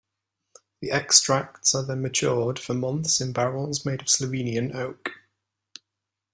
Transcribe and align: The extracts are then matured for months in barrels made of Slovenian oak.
The 0.81 0.89
extracts 0.89 1.75
are 1.75 1.83
then 1.85 2.01
matured 2.01 2.57
for 2.57 2.73
months 2.73 3.21
in 3.21 3.33
barrels 3.33 3.85
made 3.85 4.01
of 4.01 4.07
Slovenian 4.07 4.73
oak. 4.73 5.11